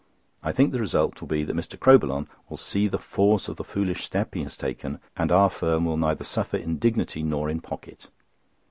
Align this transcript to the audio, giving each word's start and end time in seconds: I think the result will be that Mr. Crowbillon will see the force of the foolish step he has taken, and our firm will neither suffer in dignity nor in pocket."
I 0.41 0.51
think 0.51 0.71
the 0.71 0.79
result 0.79 1.21
will 1.21 1.27
be 1.27 1.43
that 1.43 1.55
Mr. 1.55 1.77
Crowbillon 1.79 2.25
will 2.49 2.57
see 2.57 2.87
the 2.87 2.97
force 2.97 3.47
of 3.47 3.57
the 3.57 3.63
foolish 3.63 4.03
step 4.03 4.33
he 4.33 4.41
has 4.41 4.57
taken, 4.57 4.99
and 5.15 5.31
our 5.31 5.51
firm 5.51 5.85
will 5.85 5.95
neither 5.95 6.23
suffer 6.23 6.57
in 6.57 6.79
dignity 6.79 7.21
nor 7.21 7.51
in 7.51 7.61
pocket." 7.61 8.07